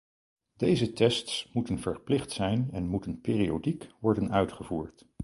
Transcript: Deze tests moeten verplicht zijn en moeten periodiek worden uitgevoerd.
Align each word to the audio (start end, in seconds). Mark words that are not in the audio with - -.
Deze 0.57 0.93
tests 0.93 1.49
moeten 1.53 1.79
verplicht 1.79 2.31
zijn 2.31 2.69
en 2.71 2.87
moeten 2.87 3.21
periodiek 3.21 3.89
worden 3.99 4.31
uitgevoerd. 4.31 5.05